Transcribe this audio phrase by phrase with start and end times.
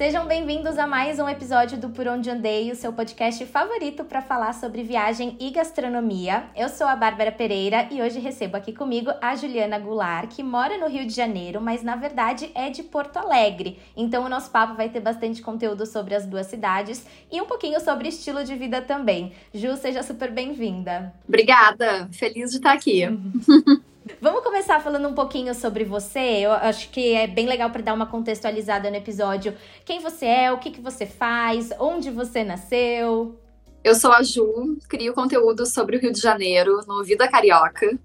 [0.00, 4.22] Sejam bem-vindos a mais um episódio do Por Onde Andei, o seu podcast favorito para
[4.22, 6.44] falar sobre viagem e gastronomia.
[6.56, 10.78] Eu sou a Bárbara Pereira e hoje recebo aqui comigo a Juliana Goulart, que mora
[10.78, 13.78] no Rio de Janeiro, mas na verdade é de Porto Alegre.
[13.94, 17.78] Então o nosso papo vai ter bastante conteúdo sobre as duas cidades e um pouquinho
[17.78, 19.34] sobre estilo de vida também.
[19.52, 21.12] Ju, seja super bem-vinda.
[21.28, 23.02] Obrigada, feliz de estar aqui.
[24.22, 26.18] Vamos começar falando um pouquinho sobre você.
[26.18, 29.56] Eu acho que é bem legal para dar uma contextualizada no episódio.
[29.82, 33.40] Quem você é, o que, que você faz, onde você nasceu.
[33.82, 37.98] Eu sou a Ju, crio conteúdo sobre o Rio de Janeiro no Vida Carioca.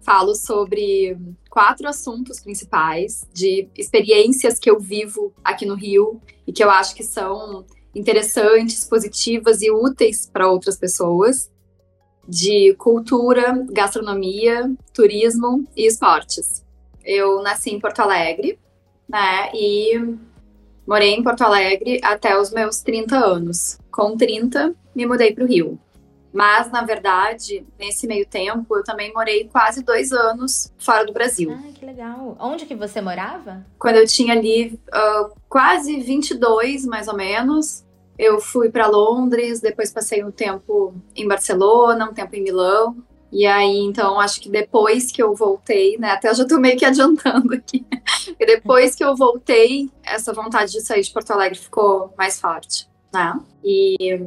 [0.00, 1.16] Falo sobre
[1.48, 6.92] quatro assuntos principais de experiências que eu vivo aqui no Rio e que eu acho
[6.92, 11.52] que são interessantes, positivas e úteis para outras pessoas
[12.26, 16.64] de cultura, gastronomia, turismo e esportes.
[17.04, 18.58] Eu nasci em Porto Alegre,
[19.08, 19.50] né?
[19.54, 20.16] E
[20.86, 23.78] morei em Porto Alegre até os meus 30 anos.
[23.90, 25.78] Com 30, me mudei para o Rio.
[26.32, 31.52] Mas, na verdade, nesse meio tempo, eu também morei quase dois anos fora do Brasil.
[31.52, 32.36] Ah, que legal.
[32.40, 33.66] Onde que você morava?
[33.78, 37.84] Quando eu tinha ali uh, quase 22, mais ou menos,
[38.18, 42.96] eu fui para Londres, depois passei um tempo em Barcelona, um tempo em Milão.
[43.32, 46.10] E aí, então, acho que depois que eu voltei, né?
[46.10, 47.84] Até eu já tô meio que adiantando aqui.
[48.38, 52.86] e depois que eu voltei, essa vontade de sair de Porto Alegre ficou mais forte,
[53.12, 53.40] né?
[53.64, 54.20] E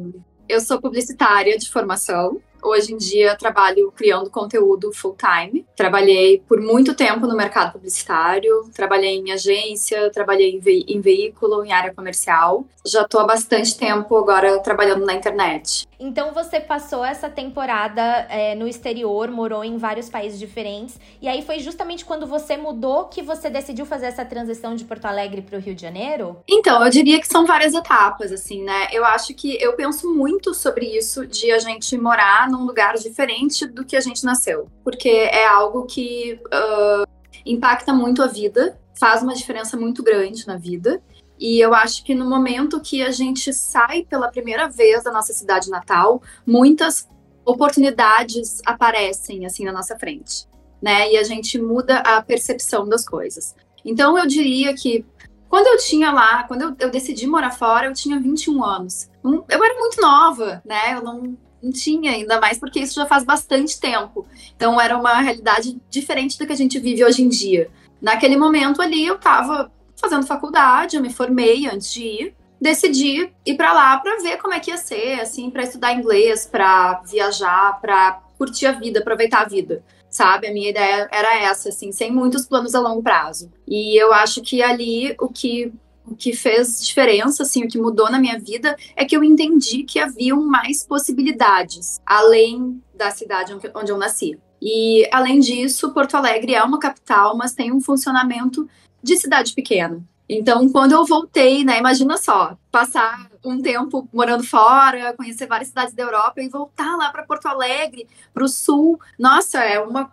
[0.50, 2.42] eu sou publicitária de formação.
[2.66, 5.64] Hoje em dia trabalho criando conteúdo full time.
[5.76, 11.64] Trabalhei por muito tempo no mercado publicitário, trabalhei em agência, trabalhei em, ve em veículo,
[11.64, 12.66] em área comercial.
[12.84, 15.88] Já estou há bastante tempo agora trabalhando na internet.
[16.00, 21.42] Então você passou essa temporada é, no exterior, morou em vários países diferentes, e aí
[21.42, 25.58] foi justamente quando você mudou que você decidiu fazer essa transição de Porto Alegre para
[25.58, 26.38] o Rio de Janeiro?
[26.48, 28.88] Então, eu diria que são várias etapas, assim, né?
[28.92, 33.66] Eu acho que eu penso muito sobre isso de a gente morar num lugar diferente
[33.66, 37.08] do que a gente nasceu, porque é algo que uh,
[37.46, 41.02] impacta muito a vida, faz uma diferença muito grande na vida.
[41.40, 45.34] E eu acho que no momento que a gente sai pela primeira vez da nossa
[45.34, 47.08] cidade natal, muitas
[47.44, 50.48] oportunidades aparecem assim na nossa frente,
[50.82, 51.12] né?
[51.12, 53.56] E a gente muda a percepção das coisas.
[53.84, 55.06] Então eu diria que
[55.48, 59.10] quando eu tinha lá, quando eu, eu decidi morar fora, eu tinha 21 anos.
[59.24, 60.96] Eu era muito nova, né?
[60.96, 64.26] Eu não, não tinha ainda mais porque isso já faz bastante tempo.
[64.56, 67.70] Então era uma realidade diferente da que a gente vive hoje em dia.
[68.02, 72.36] Naquele momento ali eu tava fazendo faculdade, eu me formei antes de ir.
[72.60, 76.46] Decidi ir para lá para ver como é que ia ser, assim, para estudar inglês,
[76.46, 80.48] para viajar, para curtir a vida, aproveitar a vida, sabe?
[80.48, 83.52] A minha ideia era essa, assim, sem muitos planos a longo prazo.
[83.68, 85.72] E eu acho que ali o que
[86.08, 89.84] o que fez diferença, assim, o que mudou na minha vida é que eu entendi
[89.84, 94.38] que haviam mais possibilidades além da cidade onde eu nasci.
[94.62, 98.68] E além disso, Porto Alegre é uma capital, mas tem um funcionamento
[99.06, 100.04] de cidade pequena.
[100.28, 105.94] Então, quando eu voltei, né, imagina só, passar um tempo morando fora, conhecer várias cidades
[105.94, 110.12] da Europa e voltar lá para Porto Alegre, para o sul, nossa, é uma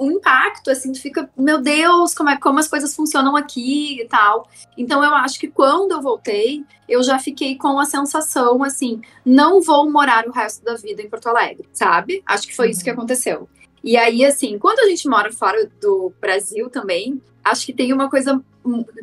[0.00, 4.06] um impacto, assim, tu fica, meu Deus, como, é, como as coisas funcionam aqui e
[4.06, 4.48] tal.
[4.76, 9.60] Então eu acho que quando eu voltei, eu já fiquei com a sensação, assim, não
[9.60, 12.22] vou morar o resto da vida em Porto Alegre, sabe?
[12.26, 12.72] Acho que foi uhum.
[12.72, 12.96] isso que uhum.
[12.96, 13.48] aconteceu.
[13.82, 18.08] E aí, assim, quando a gente mora fora do Brasil também, acho que tem uma
[18.08, 18.40] coisa,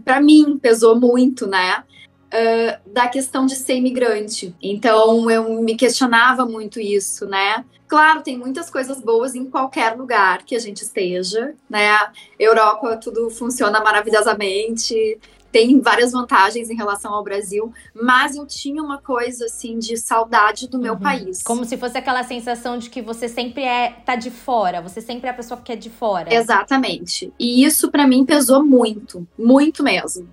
[0.05, 1.83] para mim, pesou muito, né?
[2.27, 4.55] Uh, da questão de ser imigrante.
[4.61, 7.65] Então, eu me questionava muito isso, né?
[7.87, 12.11] Claro, tem muitas coisas boas em qualquer lugar que a gente esteja, né?
[12.37, 15.19] Europa, tudo funciona maravilhosamente
[15.51, 20.67] tem várias vantagens em relação ao Brasil, mas eu tinha uma coisa assim de saudade
[20.67, 20.99] do meu uhum.
[20.99, 21.43] país.
[21.43, 25.27] Como se fosse aquela sensação de que você sempre é tá de fora, você sempre
[25.27, 26.33] é a pessoa que é de fora.
[26.33, 27.33] Exatamente.
[27.39, 30.27] E isso para mim pesou muito, muito mesmo.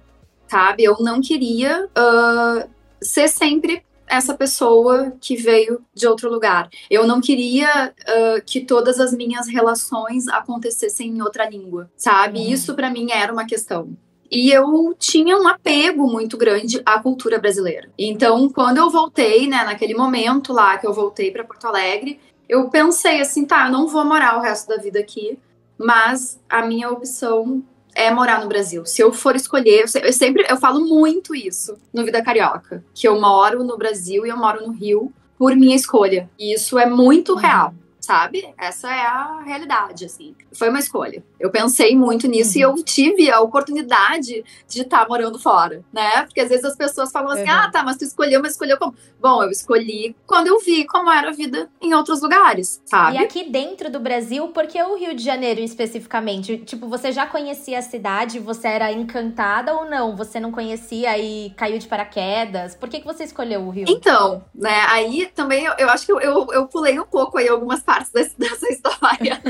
[0.48, 0.84] Sabe?
[0.84, 2.70] Eu não queria uh,
[3.02, 6.68] ser sempre essa pessoa que veio de outro lugar.
[6.88, 12.38] Eu não queria uh, que todas as minhas relações acontecessem em outra língua, sabe?
[12.38, 12.46] Uhum.
[12.46, 13.96] Isso para mim era uma questão.
[14.30, 17.88] E eu tinha um apego muito grande à cultura brasileira.
[17.98, 22.68] Então, quando eu voltei, né, naquele momento lá que eu voltei para Porto Alegre, eu
[22.68, 25.38] pensei assim, tá, eu não vou morar o resto da vida aqui,
[25.78, 27.62] mas a minha opção
[27.94, 28.84] é morar no Brasil.
[28.84, 33.20] Se eu for escolher, eu sempre eu falo muito isso no Vida Carioca, que eu
[33.20, 36.28] moro no Brasil e eu moro no Rio por minha escolha.
[36.38, 37.38] E isso é muito uhum.
[37.38, 37.74] real
[38.06, 38.54] sabe?
[38.56, 40.34] Essa é a realidade, assim.
[40.52, 41.24] Foi uma escolha.
[41.40, 42.58] Eu pensei muito nisso uhum.
[42.58, 46.22] e eu tive a oportunidade de estar tá morando fora, né?
[46.22, 47.50] Porque às vezes as pessoas falam assim: uhum.
[47.50, 48.94] ah, tá, mas tu escolheu, mas escolheu como?
[49.20, 53.16] Bom, eu escolhi quando eu vi como era a vida em outros lugares, sabe?
[53.16, 56.58] E aqui dentro do Brasil, por que o Rio de Janeiro especificamente?
[56.58, 60.14] Tipo, você já conhecia a cidade, você era encantada ou não?
[60.14, 62.76] Você não conhecia e caiu de paraquedas?
[62.76, 63.86] Por que, que você escolheu o Rio?
[63.88, 67.48] Então, né, aí também eu, eu acho que eu, eu, eu pulei um pouco aí
[67.48, 69.42] algumas partes partes desse, dessa história.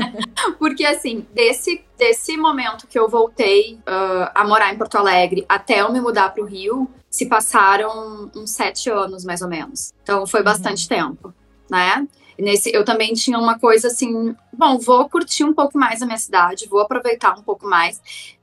[0.57, 5.81] Porque, assim, desse, desse momento que eu voltei uh, a morar em Porto Alegre até
[5.81, 9.93] eu me mudar para o Rio, se passaram uns sete anos, mais ou menos.
[10.03, 10.45] Então, foi uhum.
[10.45, 10.97] bastante uhum.
[10.97, 11.33] tempo,
[11.69, 12.07] né?
[12.39, 16.19] Nesse, eu também tinha uma coisa assim, bom, vou curtir um pouco mais a minha
[16.19, 17.99] cidade, vou aproveitar um pouco mais,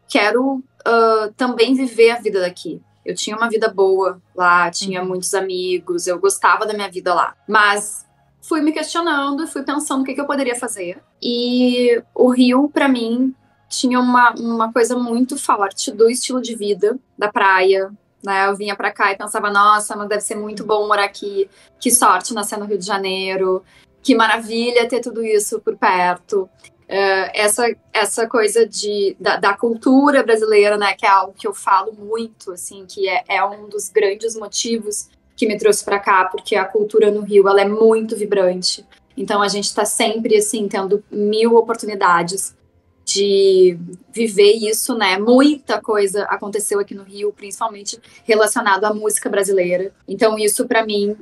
[0.09, 2.83] quero uh, também viver a vida daqui.
[3.07, 5.09] Eu tinha uma vida boa lá, tinha uhum.
[5.09, 7.37] muitos amigos, eu gostava da minha vida lá.
[7.47, 8.04] Mas
[8.47, 11.03] fui me questionando, fui pensando o que, que eu poderia fazer.
[11.23, 13.35] E o Rio, para mim,
[13.69, 17.91] tinha uma, uma coisa muito forte do estilo de vida, da praia.
[18.23, 18.47] Né?
[18.47, 21.49] Eu vinha para cá e pensava, nossa, mas deve ser muito bom morar aqui.
[21.81, 23.65] Que sorte nascer no Rio de Janeiro.
[24.03, 26.49] Que maravilha ter tudo isso por perto.
[26.85, 31.55] Uh, essa, essa coisa de, da, da, cultura brasileira, né, que é algo que eu
[31.55, 36.25] falo muito, assim, que é, é um dos grandes motivos que me trouxe para cá,
[36.27, 38.85] porque a cultura no Rio ela é muito vibrante.
[39.17, 42.57] Então a gente está sempre assim tendo mil oportunidades
[43.05, 43.79] de
[44.11, 45.19] viver isso, né?
[45.19, 49.93] Muita coisa aconteceu aqui no Rio, principalmente relacionado à música brasileira.
[50.09, 51.17] Então isso para mim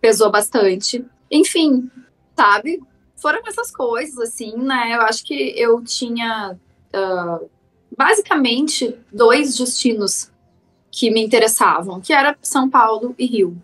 [0.00, 1.04] pesou bastante.
[1.30, 1.90] Enfim,
[2.36, 2.80] sabe?
[3.16, 4.94] Foram essas coisas assim, né?
[4.94, 6.56] Eu acho que eu tinha
[6.94, 7.50] uh,
[7.96, 10.30] basicamente dois destinos
[10.94, 13.56] que me interessavam, que era São Paulo e Rio.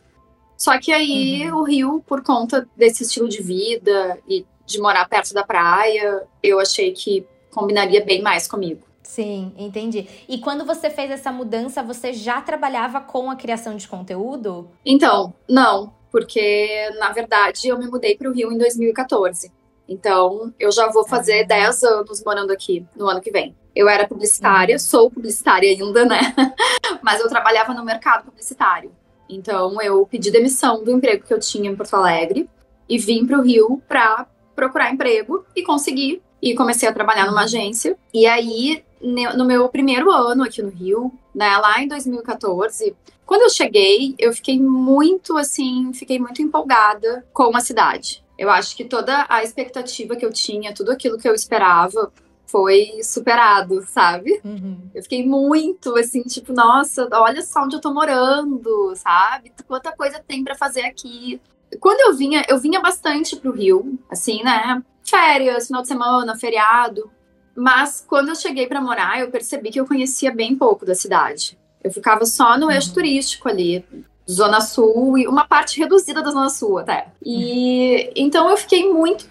[0.57, 1.61] Só que aí uhum.
[1.61, 6.59] o Rio, por conta desse estilo de vida e de morar perto da praia, eu
[6.59, 8.83] achei que combinaria bem mais comigo.
[9.05, 10.09] Sim, entendi.
[10.29, 14.69] E quando você fez essa mudança, você já trabalhava com a criação de conteúdo?
[14.85, 19.53] Então, não, porque na verdade eu me mudei para o Rio em 2014.
[19.89, 21.89] Então, eu já vou fazer 10 ah.
[21.89, 23.55] anos morando aqui no ano que vem.
[23.75, 24.81] Eu era publicitária, uhum.
[24.81, 26.35] sou publicitária ainda, né?
[27.03, 28.93] Mas eu trabalhava no mercado publicitário.
[29.29, 32.49] Então, eu pedi demissão do emprego que eu tinha em Porto Alegre
[32.89, 34.27] e vim para o Rio para
[34.57, 36.21] procurar emprego e consegui.
[36.43, 37.97] E comecei a trabalhar numa agência.
[38.15, 42.97] E aí, no meu primeiro ano aqui no Rio, né, lá em 2014,
[43.27, 48.25] quando eu cheguei, eu fiquei muito assim, fiquei muito empolgada com a cidade.
[48.37, 52.11] Eu acho que toda a expectativa que eu tinha, tudo aquilo que eu esperava,
[52.51, 54.41] foi superado, sabe?
[54.45, 54.91] Uhum.
[54.95, 59.53] Eu fiquei muito assim, tipo, nossa, olha só onde eu tô morando, sabe?
[59.67, 61.41] Quanta coisa tem para fazer aqui.
[61.79, 64.83] Quando eu vinha, eu vinha bastante pro Rio, assim, né?
[65.05, 67.11] Férias, final de semana, feriado.
[67.55, 71.59] Mas quando eu cheguei para morar, eu percebi que eu conhecia bem pouco da cidade.
[71.83, 72.95] Eu ficava só no eixo uhum.
[72.95, 73.85] turístico ali,
[74.29, 77.09] Zona Sul e uma parte reduzida da Zona Sul até.
[77.25, 79.29] E então eu fiquei muito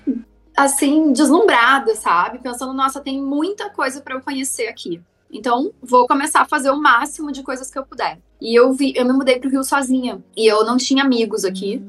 [0.63, 2.39] assim deslumbrada, sabe?
[2.39, 5.01] Pensando, nossa, tem muita coisa para eu conhecer aqui.
[5.31, 8.19] Então, vou começar a fazer o máximo de coisas que eu puder.
[8.41, 11.81] E eu vi, eu me mudei pro Rio sozinha e eu não tinha amigos aqui.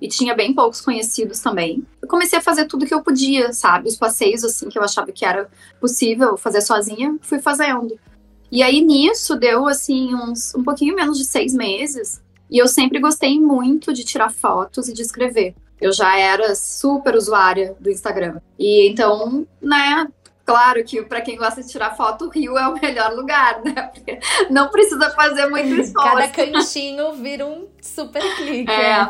[0.00, 1.82] E tinha bem poucos conhecidos também.
[2.02, 3.88] Eu comecei a fazer tudo que eu podia, sabe?
[3.88, 5.48] Os passeios, assim, que eu achava que era
[5.80, 7.98] possível fazer sozinha, fui fazendo.
[8.52, 12.20] E aí, nisso, deu, assim, uns um pouquinho menos de seis meses
[12.50, 15.54] e eu sempre gostei muito de tirar fotos e de escrever.
[15.80, 18.40] Eu já era super usuária do Instagram.
[18.58, 20.08] E então, né,
[20.46, 23.90] Claro que para quem gosta de tirar foto, o Rio é o melhor lugar, né?
[23.92, 26.08] Porque não precisa fazer muito esforço.
[26.08, 28.70] Cada cantinho vira um super clique.
[28.70, 29.08] É.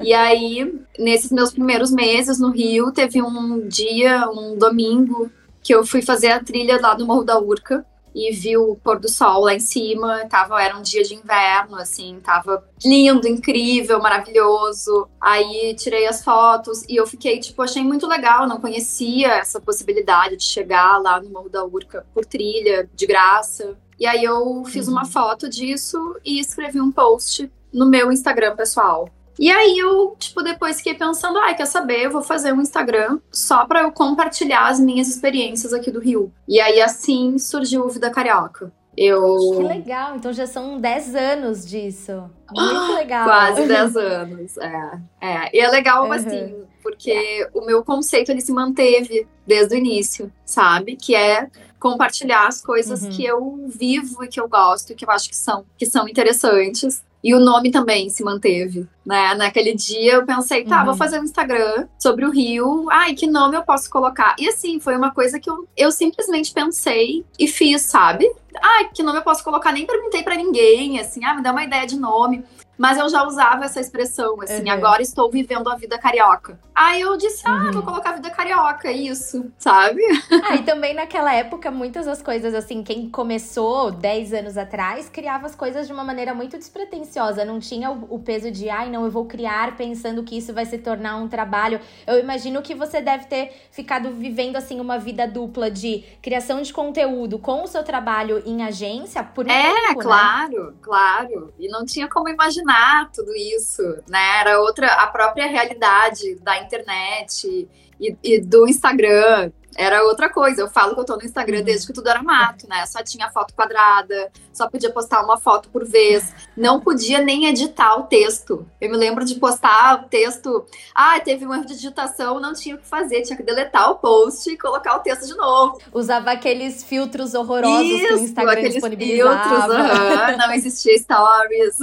[0.00, 5.30] E aí, nesses meus primeiros meses no Rio, teve um dia, um domingo,
[5.62, 7.84] que eu fui fazer a trilha lá do Morro da Urca
[8.18, 10.26] e viu o pôr do sol lá em cima.
[10.28, 15.08] Tava, era um dia de inverno, assim, tava lindo, incrível, maravilhoso.
[15.20, 18.48] Aí tirei as fotos e eu fiquei, tipo, achei muito legal.
[18.48, 23.76] Não conhecia essa possibilidade de chegar lá no Morro da Urca por trilha, de graça.
[23.98, 25.10] E aí eu fiz uma uhum.
[25.10, 29.08] foto disso e escrevi um post no meu Instagram pessoal.
[29.38, 32.60] E aí eu, tipo, depois fiquei pensando, ai, ah, quer saber, eu vou fazer um
[32.60, 36.32] Instagram só para eu compartilhar as minhas experiências aqui do Rio.
[36.46, 38.72] E aí assim surgiu o Vida Carioca.
[39.00, 39.54] Eu...
[39.56, 42.28] Que legal, então já são 10 anos disso.
[42.52, 43.24] Muito legal.
[43.24, 45.00] Quase 10 anos, é.
[45.20, 45.56] é.
[45.56, 46.12] E é legal, uhum.
[46.12, 50.96] assim, porque o meu conceito ele se manteve desde o início, sabe?
[50.96, 53.10] Que é compartilhar as coisas uhum.
[53.10, 56.08] que eu vivo e que eu gosto, e que eu acho que são, que são
[56.08, 57.04] interessantes.
[57.22, 58.86] E o nome também se manteve.
[59.04, 59.34] né?
[59.34, 60.86] Naquele dia eu pensei, tá, uhum.
[60.86, 62.86] vou fazer um Instagram sobre o Rio.
[62.90, 64.36] Ai, que nome eu posso colocar?
[64.38, 68.30] E assim, foi uma coisa que eu, eu simplesmente pensei e fiz, sabe?
[68.62, 69.72] Ai, que nome eu posso colocar?
[69.72, 72.44] Nem perguntei para ninguém, assim, ah, me dá uma ideia de nome.
[72.78, 74.70] Mas eu já usava essa expressão, assim, uhum.
[74.70, 76.58] agora estou vivendo a vida carioca.
[76.72, 77.72] Aí eu disse, ah, uhum.
[77.72, 80.00] vou colocar a vida carioca, isso, sabe?
[80.48, 85.46] Ah, e também naquela época, muitas das coisas, assim, quem começou 10 anos atrás, criava
[85.46, 87.44] as coisas de uma maneira muito despretensiosa.
[87.44, 90.64] Não tinha o, o peso de, ai, não, eu vou criar pensando que isso vai
[90.64, 91.80] se tornar um trabalho.
[92.06, 96.72] Eu imagino que você deve ter ficado vivendo, assim, uma vida dupla de criação de
[96.72, 100.72] conteúdo com o seu trabalho em agência por um é, tempo, É, claro, né?
[100.80, 101.52] claro.
[101.58, 104.40] E não tinha como imaginar imaginar tudo isso, né?
[104.40, 107.66] Era outra, a própria realidade da internet
[107.98, 110.62] e, e do Instagram, era outra coisa.
[110.62, 112.84] Eu falo que eu tô no Instagram desde que tudo era mato, né?
[112.86, 116.34] Só tinha foto quadrada, só podia postar uma foto por vez.
[116.56, 118.66] Não podia nem editar o texto.
[118.80, 120.64] Eu me lembro de postar o texto.
[120.94, 123.96] Ah, teve um erro de digitação, não tinha o que fazer, tinha que deletar o
[123.96, 125.78] post e colocar o texto de novo.
[125.92, 129.42] Usava aqueles filtros horrorosos Isso, que o Instagram disponibilizava.
[129.42, 131.76] Filtros, uhum, não existia stories.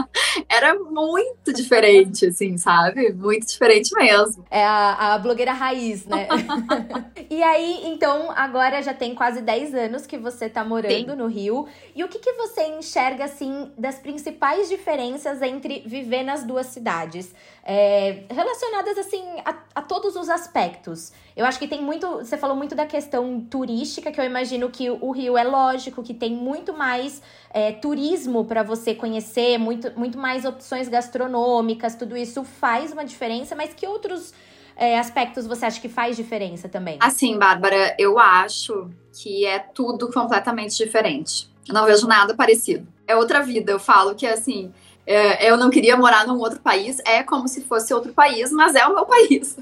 [0.48, 3.12] era muito diferente, assim, sabe?
[3.12, 4.44] Muito diferente mesmo.
[4.50, 6.28] É a, a blogueira raiz, né?
[7.30, 11.16] e aí, então, agora já tem quase 10 anos que você tá morando Sim.
[11.16, 11.68] no Rio.
[11.94, 17.32] E o que, que você enxerga, assim, das principais diferenças entre viver nas duas cidades?
[17.64, 21.12] É, relacionadas, assim, a, a todos os aspectos.
[21.36, 22.16] Eu acho que tem muito.
[22.16, 26.12] Você falou muito da questão turística, que eu imagino que o Rio é lógico, que
[26.12, 27.22] tem muito mais
[27.54, 33.54] é, turismo para você conhecer, muito, muito mais opções gastronômicas, tudo isso faz uma diferença,
[33.54, 34.34] mas que outros
[34.80, 36.96] é, aspectos você acha que faz diferença também?
[37.00, 41.50] Assim, Bárbara, eu acho que é tudo completamente diferente.
[41.68, 42.88] Eu não vejo nada parecido.
[43.06, 43.70] É outra vida.
[43.70, 44.72] Eu falo que assim.
[45.06, 48.76] É, eu não queria morar num outro país, é como se fosse outro país, mas
[48.76, 49.58] é o meu país.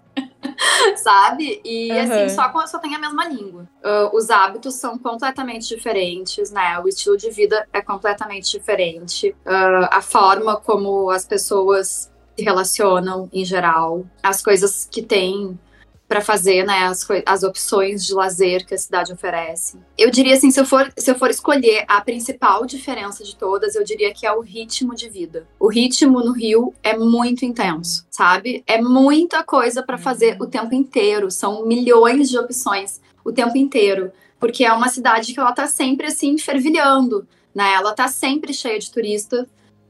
[0.96, 1.60] sabe?
[1.64, 2.00] E uhum.
[2.00, 3.66] assim, só, só tem a mesma língua.
[3.82, 6.78] Uh, os hábitos são completamente diferentes, né?
[6.80, 9.34] O estilo de vida é completamente diferente.
[9.46, 15.59] Uh, a forma como as pessoas se relacionam em geral, as coisas que tem
[16.07, 19.76] para fazer, né, as, as opções de lazer que a cidade oferece.
[19.99, 23.75] Eu diria assim, se eu, for, se eu for escolher a principal diferença de todas,
[23.75, 25.47] eu diria que é o ritmo de vida.
[25.59, 28.62] O ritmo no Rio é muito intenso, sabe?
[28.66, 34.12] É muita coisa para fazer o tempo inteiro, são milhões de opções o tempo inteiro,
[34.38, 37.75] porque é uma cidade que ela tá sempre assim fervilhando, né?
[37.75, 39.47] Ela tá sempre cheia de turista,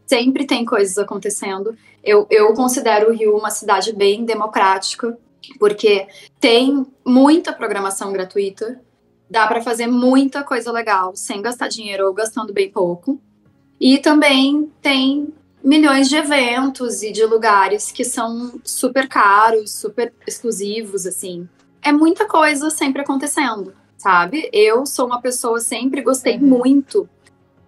[0.09, 1.77] sempre tem coisas acontecendo.
[2.03, 5.19] Eu, eu considero o Rio uma cidade bem democrática,
[5.59, 6.07] porque
[6.41, 8.81] tem muita programação gratuita,
[9.31, 13.21] dá para fazer muita coisa legal sem gastar dinheiro ou gastando bem pouco.
[13.81, 21.07] E também tem milhões de eventos e de lugares que são super caros, super exclusivos,
[21.07, 21.49] assim.
[21.83, 24.49] É muita coisa sempre acontecendo, sabe?
[24.53, 26.47] Eu sou uma pessoa sempre gostei uhum.
[26.47, 27.09] muito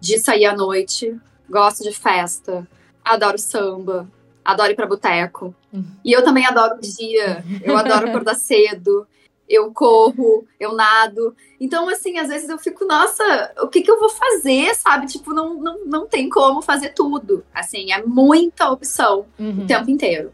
[0.01, 1.17] de sair à noite,
[1.49, 2.67] gosto de festa,
[3.05, 4.09] adoro samba,
[4.51, 5.55] adoro ir pra boteco.
[5.73, 5.85] Uhum.
[6.05, 9.07] E eu também adoro o dia, eu adoro acordar cedo,
[9.51, 11.35] eu corro, eu nado.
[11.61, 15.07] Então, assim, às vezes eu fico, nossa, o que, que eu vou fazer, sabe?
[15.07, 17.45] Tipo, não, não, não tem como fazer tudo.
[17.53, 19.65] Assim, é muita opção uhum.
[19.65, 20.33] o tempo inteiro.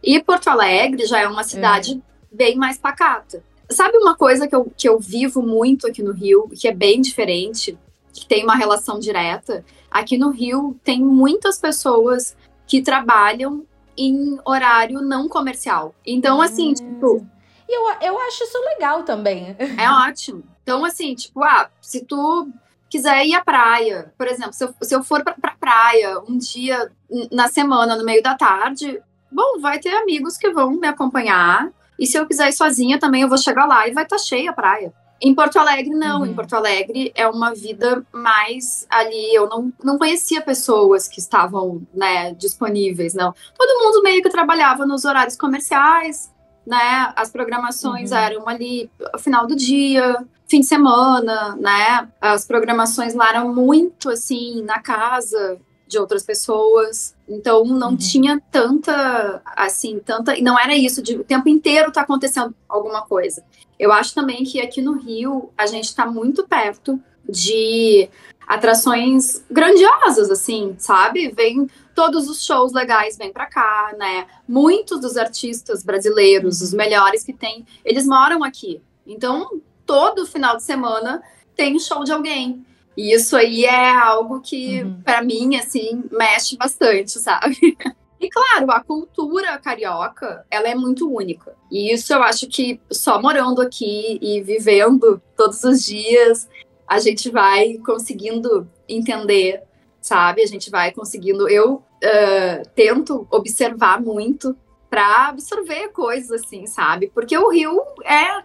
[0.00, 2.02] E Porto Alegre já é uma cidade uhum.
[2.30, 3.42] bem mais pacata.
[3.68, 7.00] Sabe uma coisa que eu, que eu vivo muito aqui no Rio, que é bem
[7.00, 7.76] diferente,
[8.12, 9.64] que tem uma relação direta?
[9.90, 13.66] Aqui no Rio tem muitas pessoas que trabalham
[13.96, 15.94] em horário não comercial.
[16.04, 16.74] Então, assim, hum.
[16.74, 17.26] tipo.
[17.68, 19.56] E eu, eu acho isso legal também.
[19.78, 20.44] É ótimo.
[20.62, 22.48] Então, assim, tipo, ah, se tu
[22.88, 26.38] quiser ir à praia, por exemplo, se eu, se eu for pra, pra praia um
[26.38, 26.90] dia
[27.30, 31.70] na semana, no meio da tarde, bom, vai ter amigos que vão me acompanhar.
[31.98, 34.22] E se eu quiser ir sozinha também, eu vou chegar lá e vai estar tá
[34.22, 34.92] cheia a praia.
[35.20, 36.20] Em Porto Alegre, não.
[36.20, 36.26] Uhum.
[36.26, 39.34] Em Porto Alegre é uma vida mais ali.
[39.34, 43.34] Eu não, não conhecia pessoas que estavam né, disponíveis, não.
[43.56, 46.30] Todo mundo meio que trabalhava nos horários comerciais,
[46.66, 47.12] né?
[47.16, 48.16] As programações uhum.
[48.18, 52.08] eram ali ao final do dia, fim de semana, né?
[52.20, 57.14] As programações lá eram muito assim, na casa de outras pessoas.
[57.28, 57.96] Então não uhum.
[57.96, 60.36] tinha tanta, assim, tanta.
[60.36, 63.42] E não era isso de o tempo inteiro tá acontecendo alguma coisa.
[63.78, 68.08] Eu acho também que aqui no Rio a gente está muito perto de
[68.46, 71.28] atrações grandiosas, assim, sabe?
[71.30, 74.26] Vem todos os shows legais vêm para cá, né?
[74.46, 78.82] Muitos dos artistas brasileiros, os melhores que tem, eles moram aqui.
[79.06, 81.22] Então, todo final de semana
[81.56, 82.64] tem show de alguém.
[82.96, 85.00] E isso aí é algo que, uhum.
[85.02, 87.76] para mim, assim, mexe bastante, sabe?
[88.24, 91.54] E claro, a cultura carioca, ela é muito única.
[91.70, 96.48] E isso eu acho que só morando aqui e vivendo todos os dias,
[96.88, 99.62] a gente vai conseguindo entender,
[100.00, 100.42] sabe?
[100.42, 101.46] A gente vai conseguindo.
[101.50, 104.56] Eu uh, tento observar muito
[104.88, 107.10] para absorver coisas assim, sabe?
[107.14, 108.42] Porque o Rio é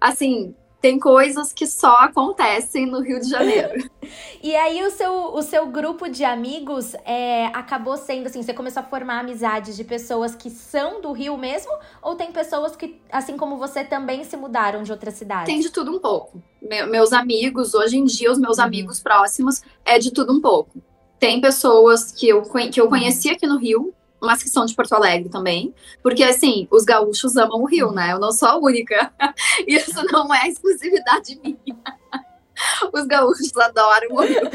[0.00, 3.90] assim, tem coisas que só acontecem no Rio de Janeiro.
[4.42, 8.80] e aí o seu, o seu grupo de amigos é, acabou sendo assim, você começou
[8.80, 11.72] a formar amizades de pessoas que são do Rio mesmo?
[12.00, 15.46] Ou tem pessoas que, assim como você, também se mudaram de outra cidade?
[15.46, 16.40] Tem de tudo um pouco.
[16.62, 18.64] Me, meus amigos, hoje em dia, os meus uhum.
[18.64, 20.80] amigos próximos, é de tudo um pouco.
[21.18, 24.92] Tem pessoas que eu, que eu conheci aqui no Rio, mas que são de Porto
[24.92, 25.74] Alegre também.
[26.02, 28.12] Porque, assim, os gaúchos amam o Rio, né?
[28.12, 29.12] Eu não sou a única.
[29.66, 31.56] Isso não é exclusividade minha.
[32.92, 34.40] Os gaúchos adoram o Rio.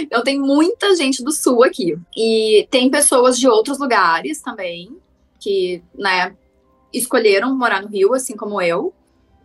[0.00, 1.96] Então, tem muita gente do Sul aqui.
[2.16, 4.96] E tem pessoas de outros lugares também,
[5.38, 6.34] que, né,
[6.92, 8.92] escolheram morar no Rio, assim como eu.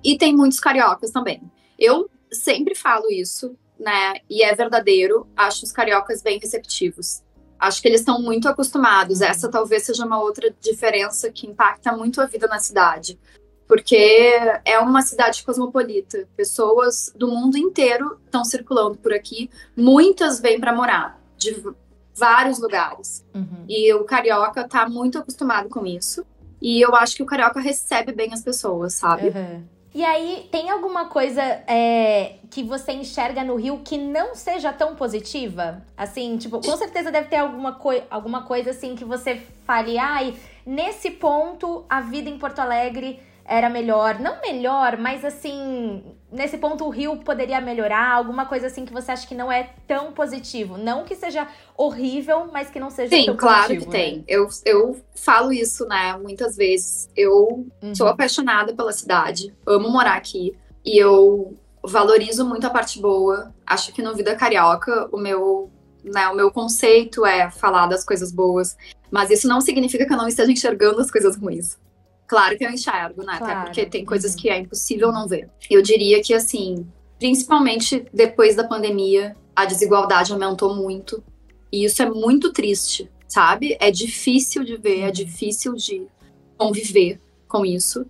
[0.04, 1.42] E tem muitos cariocas também.
[1.77, 4.16] Eu sempre falo isso, né?
[4.30, 5.27] E é verdadeiro.
[5.36, 7.22] Acho os cariocas bem receptivos.
[7.60, 9.22] Acho que eles estão muito acostumados.
[9.22, 13.20] Essa talvez seja uma outra diferença que impacta muito a vida na cidade.
[13.68, 14.32] Porque
[14.64, 16.28] é uma cidade cosmopolita.
[16.36, 19.50] Pessoas do mundo inteiro estão circulando por aqui.
[19.76, 21.62] Muitas vêm para morar, de
[22.16, 23.26] vários lugares.
[23.34, 23.66] Uhum.
[23.68, 26.26] E o carioca está muito acostumado com isso.
[26.62, 29.28] E eu acho que o carioca recebe bem as pessoas, sabe?
[29.28, 29.64] Uhum.
[29.98, 34.96] E aí, tem alguma coisa é, que você enxerga no Rio que não seja tão
[34.96, 35.84] positiva?
[35.98, 40.36] Assim, tipo, com certeza deve ter alguma, coi alguma coisa assim que você fale, ai,
[40.63, 44.20] nesse ponto a vida em Porto Alegre era melhor.
[44.20, 49.12] Não melhor, mas assim, nesse ponto o Rio poderia melhorar, alguma coisa assim que você
[49.12, 50.77] acha que não é tão positivo.
[50.77, 53.86] Não que seja horrível, mas que não seja Sim, tão claro positivo.
[53.86, 54.24] Sim, claro que né?
[54.24, 54.25] tem.
[54.27, 57.10] Eu, eu falo isso, né, muitas vezes.
[57.16, 57.96] Eu uhum.
[57.96, 60.54] sou apaixonada pela cidade, amo morar aqui.
[60.86, 63.54] E eu valorizo muito a parte boa.
[63.66, 65.72] Acho que no Vida Carioca, o meu,
[66.04, 68.75] né, o meu conceito é falar das coisas boas.
[69.10, 71.77] Mas isso não significa que eu não esteja enxergando as coisas ruins.
[72.27, 73.37] Claro que eu enxergo, né?
[73.37, 73.53] Claro.
[73.53, 74.37] Até porque tem coisas uhum.
[74.37, 75.50] que é impossível não ver.
[75.70, 76.85] Eu diria que, assim,
[77.18, 81.24] principalmente depois da pandemia, a desigualdade aumentou muito.
[81.72, 83.77] E isso é muito triste, sabe?
[83.79, 85.11] É difícil de ver, é uhum.
[85.11, 86.05] difícil de
[86.57, 88.05] conviver com isso.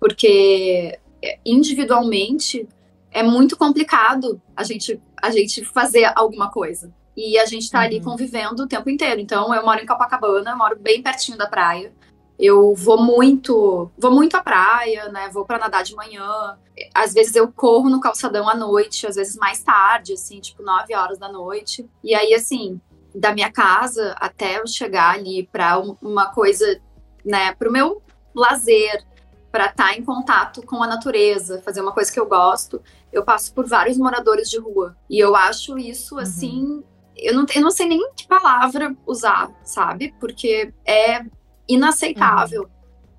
[0.00, 2.66] Porque é, individualmente
[3.10, 6.92] é muito complicado a gente, a gente fazer alguma coisa.
[7.14, 7.84] E a gente tá uhum.
[7.84, 9.20] ali convivendo o tempo inteiro.
[9.20, 11.92] Então, eu moro em Copacabana, moro bem pertinho da praia.
[12.38, 15.28] Eu vou muito, vou muito à praia, né?
[15.32, 16.56] Vou para nadar de manhã.
[16.94, 20.94] Às vezes eu corro no calçadão à noite, às vezes mais tarde, assim, tipo 9
[20.94, 21.88] horas da noite.
[22.02, 22.80] E aí assim,
[23.14, 26.80] da minha casa até eu chegar ali para uma coisa,
[27.24, 28.00] né, pro meu
[28.34, 29.04] lazer,
[29.50, 32.80] para estar tá em contato com a natureza, fazer uma coisa que eu gosto,
[33.12, 34.96] eu passo por vários moradores de rua.
[35.08, 36.20] E eu acho isso uhum.
[36.20, 36.84] assim,
[37.16, 40.14] eu não, eu não sei nem que palavra usar, sabe?
[40.20, 41.24] Porque é
[41.68, 42.68] inaceitável, uhum.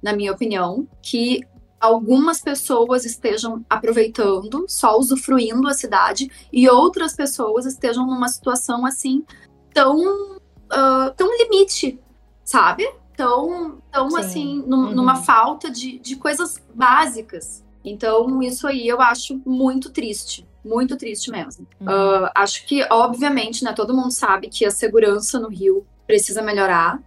[0.01, 1.41] na minha opinião, que
[1.79, 9.23] algumas pessoas estejam aproveitando, só usufruindo a cidade, e outras pessoas estejam numa situação assim
[9.73, 11.99] tão, uh, tão limite,
[12.43, 12.89] sabe?
[13.15, 14.91] Tão, tão assim, num, uhum.
[14.95, 17.63] numa falta de, de coisas básicas.
[17.83, 20.47] Então, isso aí eu acho muito triste.
[20.63, 21.65] Muito triste mesmo.
[21.79, 21.87] Uhum.
[21.87, 27.01] Uh, acho que, obviamente, né, todo mundo sabe que a segurança no Rio precisa melhorar.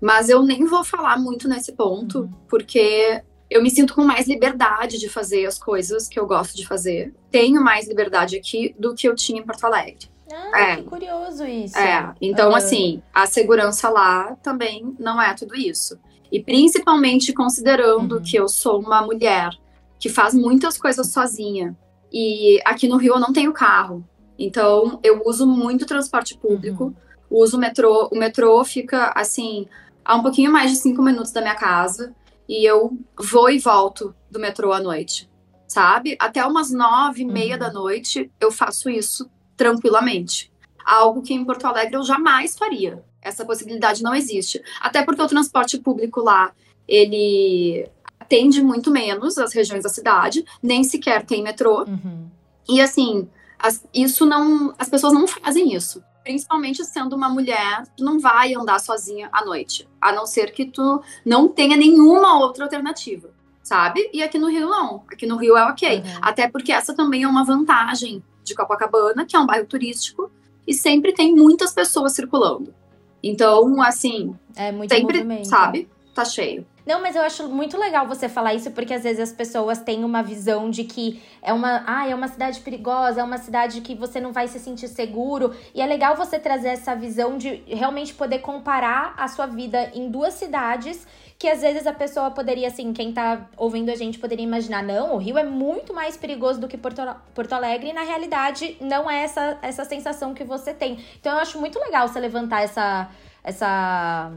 [0.00, 2.30] Mas eu nem vou falar muito nesse ponto, uhum.
[2.48, 6.66] porque eu me sinto com mais liberdade de fazer as coisas que eu gosto de
[6.66, 7.14] fazer.
[7.30, 10.10] Tenho mais liberdade aqui do que eu tinha em Porto Alegre.
[10.52, 10.76] Ah, é.
[10.76, 11.78] que curioso isso.
[11.78, 12.56] É, então uhum.
[12.56, 15.98] assim, a segurança lá também não é tudo isso.
[16.30, 18.22] E principalmente considerando uhum.
[18.22, 19.50] que eu sou uma mulher
[19.98, 21.76] que faz muitas coisas sozinha.
[22.12, 24.04] E aqui no Rio eu não tenho carro.
[24.38, 26.84] Então eu uso muito transporte público.
[26.84, 26.94] Uhum.
[27.30, 28.08] Uso o metrô.
[28.12, 29.66] O metrô fica assim
[30.06, 32.14] a um pouquinho mais de cinco minutos da minha casa
[32.48, 35.28] e eu vou e volto do metrô à noite,
[35.66, 36.16] sabe?
[36.20, 37.58] Até umas nove e meia uhum.
[37.58, 40.52] da noite eu faço isso tranquilamente.
[40.84, 43.04] Algo que em Porto Alegre eu jamais faria.
[43.20, 44.62] Essa possibilidade não existe.
[44.80, 46.52] Até porque o transporte público lá,
[46.86, 47.90] ele
[48.20, 51.82] atende muito menos as regiões da cidade, nem sequer tem metrô.
[51.82, 52.30] Uhum.
[52.68, 54.72] E assim, as, isso não.
[54.78, 59.44] As pessoas não fazem isso principalmente sendo uma mulher, tu não vai andar sozinha à
[59.44, 63.30] noite, a não ser que tu não tenha nenhuma outra alternativa,
[63.62, 64.10] sabe?
[64.12, 66.04] E aqui no Rio não, aqui no Rio é ok, uhum.
[66.20, 70.28] até porque essa também é uma vantagem de Copacabana, que é um bairro turístico
[70.66, 72.74] e sempre tem muitas pessoas circulando.
[73.22, 75.46] Então, assim, é muito sempre, movimento.
[75.46, 75.88] sabe?
[76.16, 76.66] Tá cheio.
[76.86, 80.02] Não, mas eu acho muito legal você falar isso, porque às vezes as pessoas têm
[80.02, 83.94] uma visão de que é uma, ah, é uma cidade perigosa, é uma cidade que
[83.94, 85.54] você não vai se sentir seguro.
[85.74, 90.08] E é legal você trazer essa visão de realmente poder comparar a sua vida em
[90.10, 91.06] duas cidades
[91.38, 95.16] que às vezes a pessoa poderia, assim, quem tá ouvindo a gente poderia imaginar, não,
[95.16, 97.02] o Rio é muito mais perigoso do que Porto,
[97.34, 100.98] Porto Alegre, e na realidade não é essa, essa sensação que você tem.
[101.20, 103.10] Então eu acho muito legal você levantar essa.
[103.44, 104.32] essa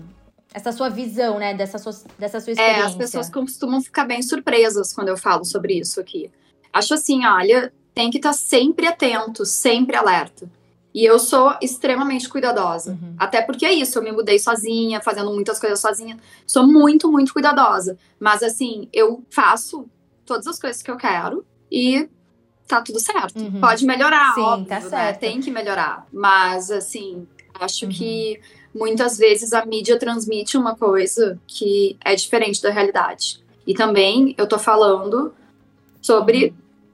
[0.53, 2.81] essa sua visão, né, dessa sua, dessa sua experiência.
[2.81, 6.31] É, as pessoas costumam ficar bem surpresas quando eu falo sobre isso aqui.
[6.73, 10.49] Acho assim, olha, tem que estar tá sempre atento, sempre alerta.
[10.93, 12.91] E eu sou extremamente cuidadosa.
[12.91, 13.13] Uhum.
[13.17, 16.17] Até porque é isso, eu me mudei sozinha, fazendo muitas coisas sozinha.
[16.47, 17.97] Sou muito, muito cuidadosa.
[18.19, 19.87] Mas assim, eu faço
[20.25, 22.09] todas as coisas que eu quero e
[22.67, 23.39] tá tudo certo.
[23.39, 23.61] Uhum.
[23.61, 25.13] Pode melhorar, Sim, óbvio, tá né?
[25.13, 26.07] Tem que melhorar.
[26.11, 27.27] Mas assim,
[27.59, 27.91] acho uhum.
[27.91, 28.39] que
[28.73, 33.43] muitas vezes a mídia transmite uma coisa que é diferente da realidade.
[33.65, 35.33] E também eu tô falando
[36.01, 36.53] sobre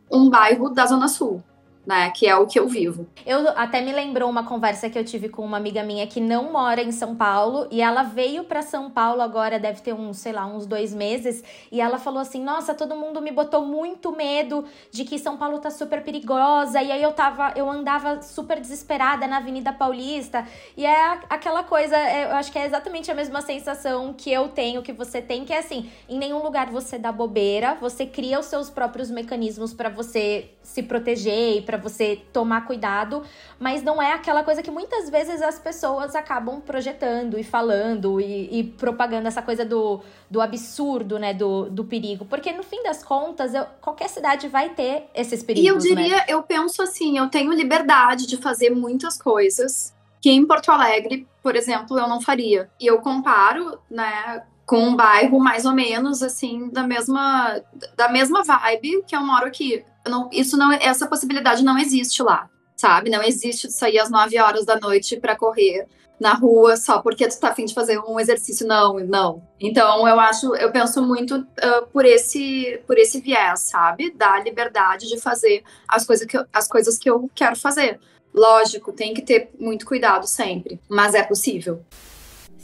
[0.09, 1.43] um bairro da Zona Sul
[1.85, 2.09] né?
[2.11, 3.07] Que é o que eu vivo.
[3.25, 6.51] Eu até me lembrou uma conversa que eu tive com uma amiga minha que não
[6.51, 10.33] mora em São Paulo e ela veio para São Paulo agora, deve ter uns, sei
[10.33, 14.65] lá, uns dois meses, e ela falou assim: Nossa, todo mundo me botou muito medo
[14.91, 16.81] de que São Paulo tá super perigosa.
[16.81, 20.45] E aí eu tava, eu andava super desesperada na Avenida Paulista.
[20.75, 24.49] E é aquela coisa, é, eu acho que é exatamente a mesma sensação que eu
[24.49, 28.39] tenho, que você tem, que é assim: em nenhum lugar você dá bobeira, você cria
[28.39, 33.23] os seus próprios mecanismos para você se proteger e para você tomar cuidado,
[33.59, 38.59] mas não é aquela coisa que muitas vezes as pessoas acabam projetando e falando e,
[38.59, 43.03] e propagando essa coisa do, do absurdo, né, do, do perigo, porque no fim das
[43.03, 46.25] contas, eu, qualquer cidade vai ter esses perigos, E eu diria, né?
[46.27, 51.55] eu penso assim, eu tenho liberdade de fazer muitas coisas que em Porto Alegre, por
[51.55, 52.67] exemplo, eu não faria.
[52.81, 57.61] E eu comparo, né, com um bairro mais ou menos assim da mesma
[57.95, 62.49] da mesma vibe que eu moro aqui não, isso não, essa possibilidade não existe lá,
[62.75, 63.09] sabe?
[63.09, 65.87] Não existe sair às 9 horas da noite para correr
[66.19, 69.43] na rua só porque tu tá afim de fazer um exercício, não, não.
[69.59, 74.11] Então eu acho, eu penso muito uh, por esse por esse viés, sabe?
[74.11, 77.99] Da liberdade de fazer as coisas que as coisas que eu quero fazer.
[78.33, 81.81] Lógico, tem que ter muito cuidado sempre, mas é possível.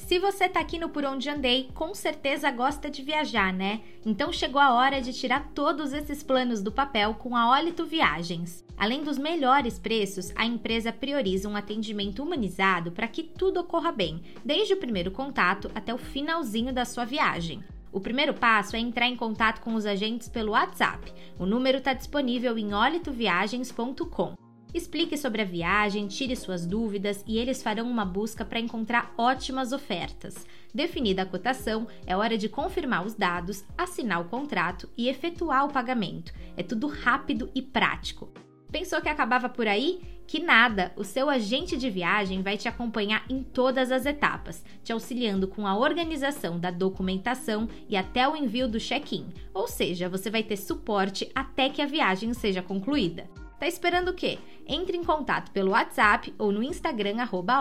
[0.05, 3.79] Se você tá aqui no Por Onde Andei, com certeza gosta de viajar, né?
[4.05, 8.65] Então chegou a hora de tirar todos esses planos do papel com a Olito Viagens.
[8.75, 14.21] Além dos melhores preços, a empresa prioriza um atendimento humanizado para que tudo ocorra bem,
[14.43, 17.63] desde o primeiro contato até o finalzinho da sua viagem.
[17.89, 21.13] O primeiro passo é entrar em contato com os agentes pelo WhatsApp.
[21.39, 24.50] O número está disponível em olitoviagens.com.
[24.73, 29.73] Explique sobre a viagem, tire suas dúvidas e eles farão uma busca para encontrar ótimas
[29.73, 30.45] ofertas.
[30.73, 35.73] Definida a cotação, é hora de confirmar os dados, assinar o contrato e efetuar o
[35.73, 36.33] pagamento.
[36.55, 38.29] É tudo rápido e prático.
[38.71, 39.99] Pensou que acabava por aí?
[40.25, 40.93] Que nada!
[40.95, 45.67] O seu agente de viagem vai te acompanhar em todas as etapas, te auxiliando com
[45.67, 49.27] a organização da documentação e até o envio do check-in.
[49.53, 53.29] Ou seja, você vai ter suporte até que a viagem seja concluída.
[53.61, 54.39] Tá esperando o quê?
[54.65, 57.59] Entre em contato pelo WhatsApp ou no Instagram arroba.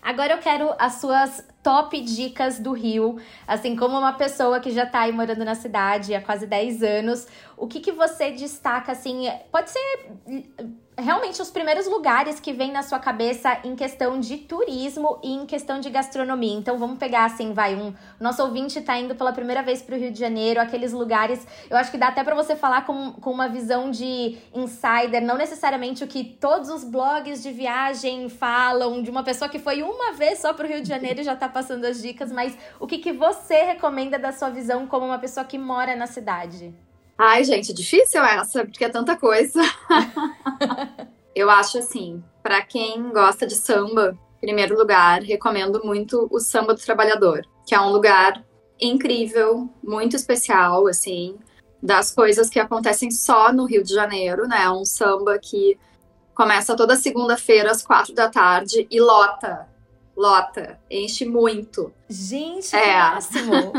[0.00, 4.86] Agora eu quero as suas top dicas do Rio, assim como uma pessoa que já
[4.86, 9.30] tá aí morando na cidade há quase 10 anos, o que que você destaca assim,
[9.50, 10.08] pode ser
[11.00, 15.46] realmente os primeiros lugares que vem na sua cabeça em questão de turismo e em
[15.46, 16.54] questão de gastronomia.
[16.54, 19.98] Então vamos pegar assim, vai, um nosso ouvinte tá indo pela primeira vez para o
[19.98, 23.30] Rio de Janeiro, aqueles lugares, eu acho que dá até para você falar com, com
[23.30, 29.10] uma visão de insider, não necessariamente o que todos os blogs de viagem falam, de
[29.10, 31.48] uma pessoa que foi uma vez só para o Rio de Janeiro e já tá
[31.50, 35.44] passando as dicas, mas o que que você recomenda da sua visão como uma pessoa
[35.44, 36.74] que mora na cidade?
[37.18, 39.60] Ai, gente, difícil essa, porque é tanta coisa.
[41.34, 46.72] eu acho assim, para quem gosta de samba, em primeiro lugar, recomendo muito o Samba
[46.72, 48.42] do Trabalhador, que é um lugar
[48.80, 51.38] incrível, muito especial, assim,
[51.82, 54.62] das coisas que acontecem só no Rio de Janeiro, né?
[54.62, 55.78] É um samba que
[56.34, 59.68] começa toda segunda-feira às quatro da tarde e lota,
[60.20, 61.90] lota, enche muito.
[62.06, 62.94] Gente, é.
[62.94, 63.72] máximo!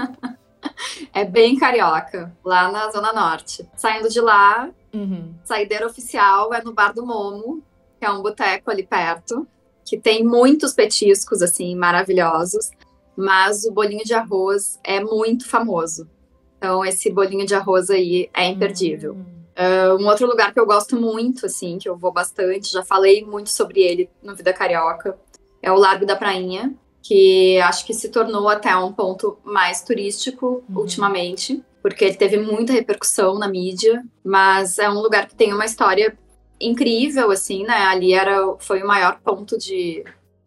[1.14, 3.70] é bem carioca, lá na Zona Norte.
[3.76, 5.36] Saindo de lá, uhum.
[5.44, 7.62] saideira oficial é no Bar do Momo,
[8.00, 9.48] que é um boteco ali perto,
[9.86, 12.72] que tem muitos petiscos, assim, maravilhosos,
[13.16, 16.10] mas o bolinho de arroz é muito famoso.
[16.58, 19.14] Então, esse bolinho de arroz aí é imperdível.
[19.14, 19.42] Uhum.
[19.52, 23.24] Uh, um outro lugar que eu gosto muito, assim, que eu vou bastante, já falei
[23.24, 25.20] muito sobre ele no Vida Carioca,
[25.62, 30.64] é o Largo da Prainha, que acho que se tornou até um ponto mais turístico
[30.70, 30.82] uhum.
[30.82, 35.66] ultimamente, porque ele teve muita repercussão na mídia, mas é um lugar que tem uma
[35.66, 36.18] história
[36.60, 37.74] incrível, assim, né?
[37.74, 40.04] Ali era, foi o maior ponto de,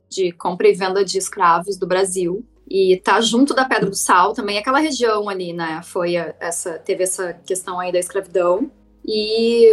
[0.08, 2.44] de compra e venda de escravos do Brasil.
[2.70, 5.80] E tá junto da Pedra do Sal também, aquela região ali, né?
[5.84, 8.70] Foi essa, teve essa questão aí da escravidão.
[9.04, 9.70] E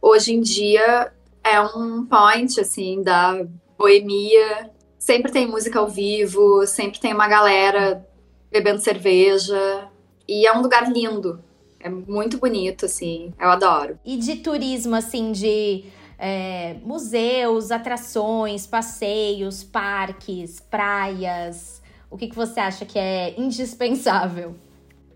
[0.00, 1.12] hoje em dia
[1.44, 3.44] é um point, assim, da
[3.76, 4.70] boemia.
[5.00, 8.06] Sempre tem música ao vivo, sempre tem uma galera
[8.52, 9.88] bebendo cerveja.
[10.28, 11.42] E é um lugar lindo.
[11.80, 13.32] É muito bonito, assim.
[13.40, 13.98] Eu adoro.
[14.04, 15.84] E de turismo, assim, de
[16.18, 21.80] é, museus, atrações, passeios, parques, praias.
[22.10, 24.54] O que, que você acha que é indispensável?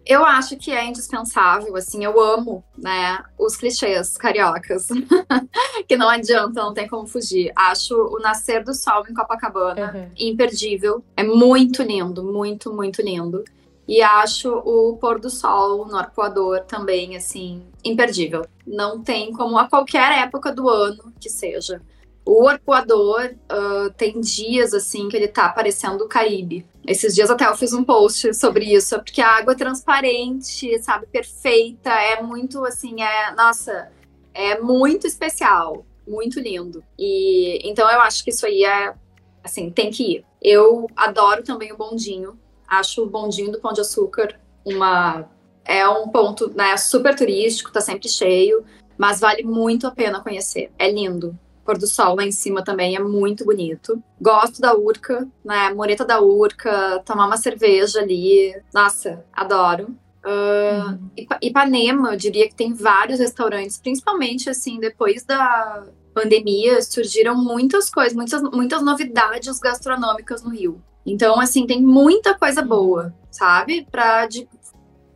[0.06, 4.88] Eu acho que é indispensável, assim, eu amo, né, os clichês cariocas,
[5.88, 7.50] que não adianta, não tem como fugir.
[7.56, 10.10] Acho o nascer do sol em Copacabana uhum.
[10.18, 13.44] imperdível, é muito lindo, muito, muito lindo.
[13.86, 18.46] E acho o pôr do sol no arpoador também, assim, imperdível.
[18.66, 21.82] Não tem como a qualquer época do ano que seja.
[22.24, 26.66] O arpoador uh, tem dias, assim, que ele tá parecendo o Caribe.
[26.86, 31.06] Esses dias até eu fiz um post sobre isso, porque a água é transparente, sabe,
[31.06, 33.90] perfeita, é muito, assim, é, nossa,
[34.34, 36.84] é muito especial, muito lindo.
[36.98, 38.94] E então eu acho que isso aí é,
[39.42, 40.24] assim, tem que ir.
[40.42, 45.28] Eu adoro também o bondinho, Acho o bondinho do Pão de Açúcar uma
[45.64, 48.64] é um ponto né, super turístico, tá sempre cheio,
[48.98, 50.70] mas vale muito a pena conhecer.
[50.78, 51.38] É lindo.
[51.64, 54.02] Pôr do sol lá em cima também é muito bonito.
[54.20, 55.72] Gosto da Urca, né?
[55.72, 58.54] Moreta da Urca, tomar uma cerveja ali.
[58.72, 59.96] Nossa, adoro.
[60.24, 61.10] Uh, uhum.
[61.42, 68.14] Ipanema, eu diria que tem vários restaurantes, principalmente assim, depois da pandemia, surgiram muitas coisas,
[68.14, 70.82] muitas, muitas novidades gastronômicas no Rio.
[71.04, 73.86] Então, assim, tem muita coisa boa, sabe?
[73.90, 74.48] Pra de,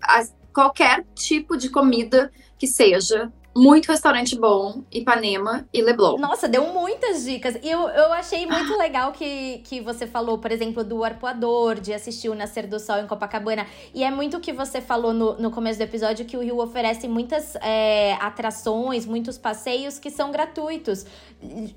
[0.02, 6.16] a, qualquer tipo de comida que seja muito restaurante bom, Ipanema e Leblon.
[6.18, 7.56] Nossa, deu muitas dicas.
[7.62, 11.92] E eu, eu achei muito legal que, que você falou, por exemplo, do arpoador, de
[11.92, 13.66] assistir o Nascer do Sol em Copacabana.
[13.92, 16.58] E é muito o que você falou no, no começo do episódio, que o Rio
[16.58, 21.04] oferece muitas é, atrações, muitos passeios que são gratuitos.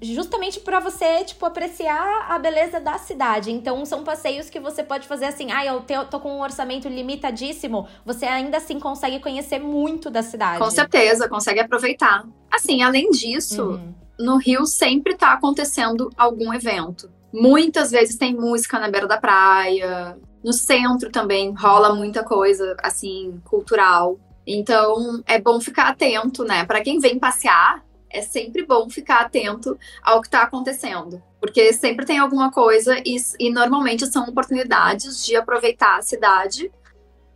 [0.02, 3.52] Justamente para você, tipo, apreciar a beleza da cidade.
[3.52, 6.88] Então, são passeios que você pode fazer assim, ah, eu te, tô com um orçamento
[6.88, 7.88] limitadíssimo.
[8.06, 10.60] Você ainda assim consegue conhecer muito da cidade.
[10.60, 12.28] Com certeza, consegue aproveitar.
[12.52, 13.96] Assim, além disso, uhum.
[14.20, 17.10] no Rio sempre tá acontecendo algum evento.
[17.34, 20.18] Muitas vezes tem música na beira da praia.
[20.44, 24.20] No centro também rola muita coisa, assim, cultural.
[24.46, 26.66] Então, é bom ficar atento, né?
[26.66, 31.24] Para quem vem passear, é sempre bom ficar atento ao que está acontecendo.
[31.40, 36.70] Porque sempre tem alguma coisa e, e normalmente são oportunidades de aproveitar a cidade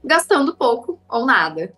[0.03, 1.73] gastando pouco ou nada.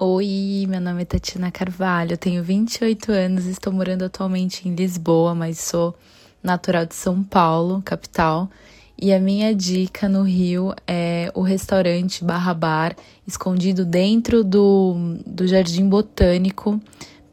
[0.00, 5.58] Oi, meu nome é Tatiana Carvalho, tenho 28 anos, estou morando atualmente em Lisboa, mas
[5.58, 5.92] sou
[6.40, 8.48] natural de São Paulo, capital.
[8.96, 12.94] E a minha dica no Rio é o restaurante Barra Bar,
[13.26, 16.80] escondido dentro do, do Jardim Botânico,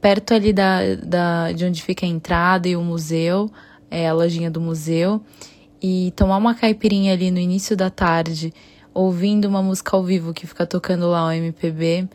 [0.02, 3.48] perto ali da, da, de onde fica a entrada e o museu,
[3.92, 5.22] é a lojinha do museu.
[5.80, 8.52] E tomar uma caipirinha ali no início da tarde,
[8.92, 12.10] ouvindo uma música ao vivo que fica tocando lá o MPB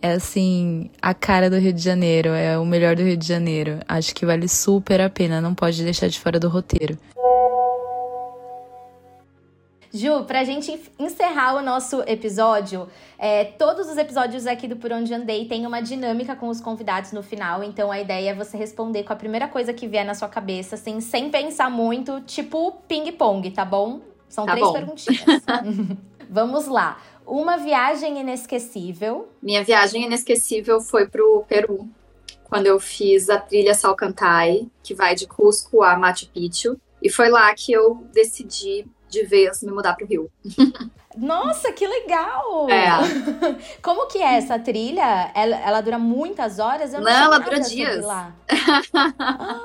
[0.00, 3.80] é assim, a cara do Rio de Janeiro, é o melhor do Rio de Janeiro.
[3.88, 6.96] Acho que vale super a pena, não pode deixar de fora do roteiro.
[9.92, 15.14] Ju, pra gente encerrar o nosso episódio, é, todos os episódios aqui do Por Onde
[15.14, 19.04] Andei tem uma dinâmica com os convidados no final, então a ideia é você responder
[19.04, 23.50] com a primeira coisa que vier na sua cabeça, assim, sem pensar muito, tipo ping-pong,
[23.50, 24.00] tá bom?
[24.28, 24.72] São tá três bom.
[24.74, 25.42] perguntinhas.
[26.28, 26.98] Vamos lá.
[27.28, 29.28] Uma viagem inesquecível.
[29.42, 31.86] Minha viagem inesquecível foi pro Peru,
[32.44, 36.80] quando eu fiz a trilha Salcantay, que vai de Cusco a Machu Picchu.
[37.02, 40.30] E foi lá que eu decidi de vez me mudar pro Rio.
[41.16, 42.66] Nossa, que legal!
[42.70, 42.88] É.
[43.82, 45.30] Como que é essa trilha?
[45.34, 46.94] Ela, ela dura muitas horas?
[46.94, 48.04] Eu não, não ela dura dias.
[48.04, 48.34] Lá.
[49.18, 49.60] ah.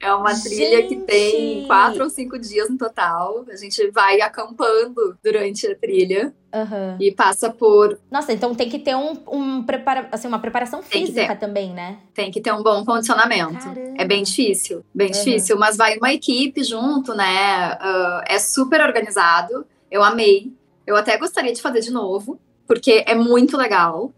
[0.00, 3.44] É uma trilha que tem quatro ou cinco dias no total.
[3.50, 6.34] A gente vai acampando durante a trilha.
[6.52, 6.96] Uhum.
[6.98, 7.98] E passa por.
[8.10, 10.08] Nossa, então tem que ter um, um prepara...
[10.10, 11.98] assim, uma preparação física também, né?
[12.12, 13.64] Tem que ter um bom condicionamento.
[13.64, 13.94] Caramba.
[13.96, 15.12] É bem difícil, bem uhum.
[15.12, 15.56] difícil.
[15.58, 17.74] Mas vai uma equipe junto, né?
[17.74, 19.64] Uh, é super organizado.
[19.90, 20.52] Eu amei.
[20.86, 24.12] Eu até gostaria de fazer de novo, porque é muito legal.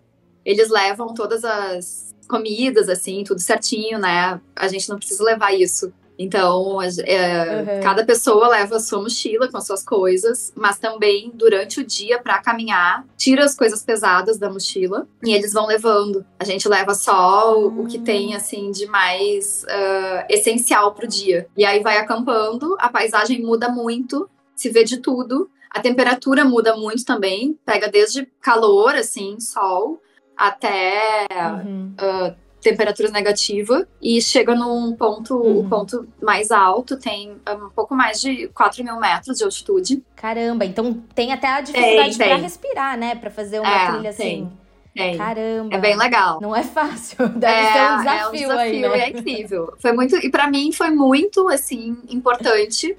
[0.44, 4.40] Eles levam todas as comidas, assim, tudo certinho, né?
[4.56, 7.80] A gente não precisa levar isso Então, é, uhum.
[7.82, 12.20] cada pessoa leva a sua mochila com as suas coisas, mas também durante o dia
[12.20, 16.24] para caminhar, tira as coisas pesadas da mochila e eles vão levando.
[16.38, 17.82] A gente leva só uhum.
[17.82, 21.46] o que tem assim de mais uh, essencial pro dia.
[21.56, 25.50] E aí vai acampando, a paisagem muda muito, se vê de tudo.
[25.70, 30.00] A temperatura muda muito também, pega desde calor, assim, sol,
[30.42, 31.94] até uhum.
[32.00, 35.60] uh, temperaturas negativas e chega num ponto, uhum.
[35.60, 40.02] o ponto mais alto, tem um pouco mais de 4 mil metros de altitude.
[40.16, 43.14] Caramba, então tem até a dificuldade para respirar, né?
[43.14, 44.22] Para fazer uma é, trilha assim.
[44.24, 44.52] Tem.
[44.94, 45.16] Tem.
[45.16, 45.76] Caramba.
[45.76, 46.40] É bem legal.
[46.40, 47.28] Não é fácil.
[47.38, 48.98] Deve é, ser um desafio, é um desafio aí, né?
[48.98, 49.74] é incrível.
[49.80, 52.96] Foi muito, e para mim foi muito assim importante,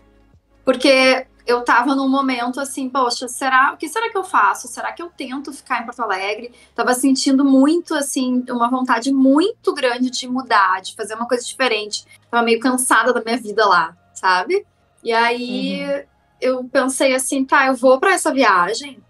[0.63, 4.67] porque eu tava num momento assim, poxa, será, o que será que eu faço?
[4.67, 6.53] Será que eu tento ficar em Porto Alegre?
[6.73, 12.05] Tava sentindo muito assim, uma vontade muito grande de mudar, de fazer uma coisa diferente.
[12.31, 14.65] Tava meio cansada da minha vida lá, sabe?
[15.03, 16.03] E aí uhum.
[16.39, 19.03] eu pensei assim, tá, eu vou para essa viagem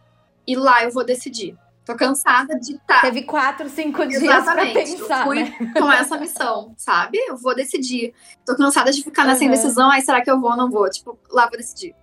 [0.48, 1.56] e lá eu vou decidir.
[1.86, 2.96] Tô cansada de estar.
[2.96, 3.02] Tá.
[3.02, 4.72] Teve quatro, cinco dias Exatamente.
[4.72, 5.20] pra pensar.
[5.20, 5.74] Eu fui né?
[5.78, 7.18] com essa missão, sabe?
[7.28, 8.14] Eu vou decidir.
[8.46, 9.48] Tô cansada de ficar nessa uhum.
[9.48, 9.92] indecisão.
[9.92, 10.90] Ai, será que eu vou ou não vou?
[10.90, 11.94] Tipo, lá vou decidir.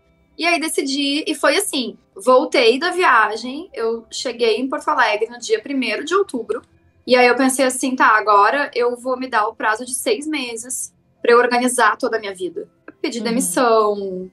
[0.41, 5.39] E aí decidi, e foi assim: voltei da viagem, eu cheguei em Porto Alegre no
[5.39, 6.63] dia 1 de outubro.
[7.07, 10.27] E aí eu pensei assim: tá, agora eu vou me dar o prazo de seis
[10.27, 12.67] meses para eu organizar toda a minha vida.
[13.03, 13.25] Pedir uhum.
[13.25, 14.31] demissão,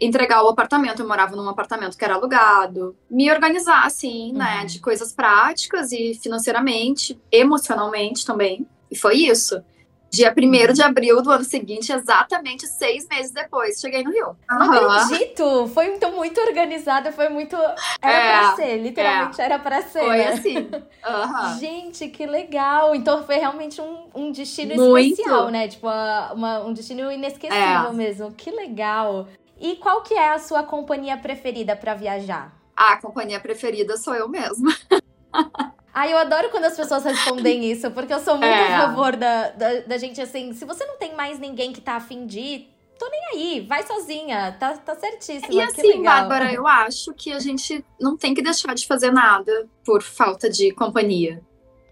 [0.00, 1.02] entregar o apartamento.
[1.02, 2.96] Eu morava num apartamento que era alugado.
[3.10, 4.60] Me organizar, assim, né, uhum.
[4.60, 4.64] né?
[4.64, 8.66] De coisas práticas e financeiramente, emocionalmente também.
[8.90, 9.62] E foi isso.
[10.10, 14.36] Dia 1 de abril do ano seguinte, exatamente seis meses depois, cheguei no Rio.
[14.48, 14.90] Não uhum.
[14.90, 15.66] acredito!
[15.68, 17.56] Foi então, muito organizada, foi muito.
[18.00, 19.44] Era é, pra ser, literalmente é.
[19.44, 20.04] era pra ser.
[20.04, 20.28] Foi né?
[20.28, 20.70] assim.
[21.04, 21.58] Uhum.
[21.58, 22.94] Gente, que legal!
[22.94, 25.10] Então foi realmente um, um destino muito.
[25.20, 25.68] especial, né?
[25.68, 25.86] Tipo,
[26.34, 27.92] uma, um destino inesquecível é.
[27.92, 28.32] mesmo.
[28.32, 29.28] Que legal!
[29.60, 32.52] E qual que é a sua companhia preferida para viajar?
[32.74, 34.74] A companhia preferida sou eu mesma.
[35.94, 38.74] Ai, eu adoro quando as pessoas respondem isso, porque eu sou muito é.
[38.74, 41.94] a favor da, da, da, gente, assim, se você não tem mais ninguém que tá
[41.94, 45.52] afim de ir, tô nem aí, vai sozinha, tá, tá certíssimo.
[45.52, 49.68] E assim, Bárbara, eu acho que a gente não tem que deixar de fazer nada
[49.84, 51.40] por falta de companhia.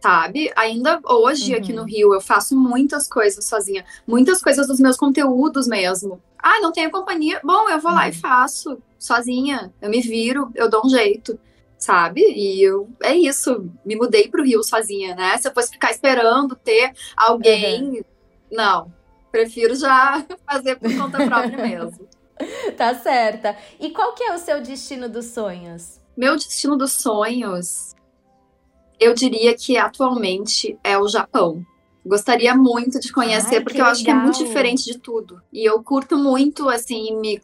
[0.03, 0.51] Sabe?
[0.57, 1.59] Ainda hoje, uhum.
[1.59, 3.85] aqui no Rio, eu faço muitas coisas sozinha.
[4.05, 6.21] Muitas coisas dos meus conteúdos mesmo.
[6.37, 7.41] Ah, não tenho companhia?
[7.45, 7.99] Bom, eu vou uhum.
[7.99, 8.19] lá e uhum.
[8.19, 9.73] faço sozinha.
[9.81, 11.39] Eu me viro, eu dou um jeito
[11.83, 12.21] sabe?
[12.21, 15.37] E eu, é isso, me mudei pro Rio sozinha, né?
[15.39, 18.05] Se eu fosse ficar esperando ter alguém, uhum.
[18.51, 18.93] não.
[19.31, 22.09] Prefiro já fazer por conta própria mesmo.
[22.77, 23.57] tá certa.
[23.81, 26.01] E qual que é o seu destino dos sonhos?
[26.17, 27.95] Meu destino dos sonhos,
[29.01, 31.65] eu diria que atualmente é o Japão.
[32.05, 33.93] Gostaria muito de conhecer, Ai, porque eu legal.
[33.93, 35.41] acho que é muito diferente de tudo.
[35.53, 37.41] E eu curto muito, assim, me,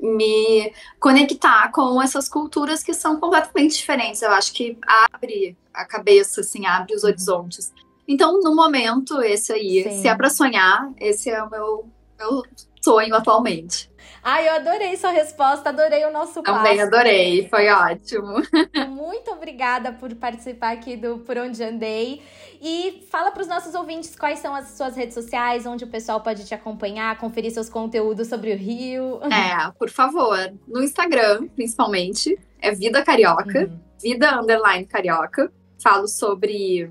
[0.00, 4.22] me conectar com essas culturas que são completamente diferentes.
[4.22, 4.78] Eu acho que
[5.12, 7.10] abre a cabeça, assim, abre os uhum.
[7.10, 7.72] horizontes.
[8.08, 10.00] Então, no momento, esse aí, Sim.
[10.00, 12.42] se é para sonhar, esse é o meu, meu
[12.82, 13.90] sonho atualmente.
[14.22, 16.58] Ai, eu adorei sua resposta, adorei o nosso papo.
[16.58, 18.42] Também adorei, foi ótimo.
[18.88, 22.22] Muito obrigada por participar aqui do Por Onde Andei.
[22.60, 26.20] E fala para os nossos ouvintes quais são as suas redes sociais, onde o pessoal
[26.20, 29.20] pode te acompanhar, conferir seus conteúdos sobre o Rio.
[29.24, 33.80] É, por favor, no Instagram, principalmente, é Vida Carioca, uhum.
[34.02, 35.52] Vida Underline Carioca.
[35.80, 36.90] Falo sobre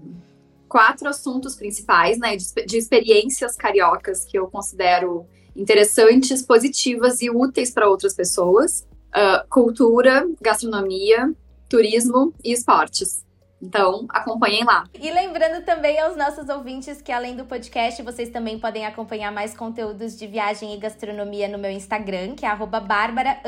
[0.68, 5.26] quatro assuntos principais, né, de, de experiências cariocas que eu considero
[5.56, 8.88] interessantes, positivas e úteis para outras pessoas.
[9.08, 11.34] Uh, cultura, gastronomia,
[11.68, 13.26] turismo e esportes.
[13.62, 14.88] Então, acompanhem lá.
[14.94, 19.56] E lembrando também aos nossos ouvintes que, além do podcast, vocês também podem acompanhar mais
[19.56, 23.42] conteúdos de viagem e gastronomia no meu Instagram, que é Bárbara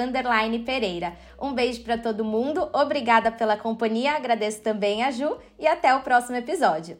[0.65, 1.13] Pereira.
[1.39, 6.01] Um beijo para todo mundo, obrigada pela companhia, agradeço também a Ju e até o
[6.01, 6.97] próximo episódio.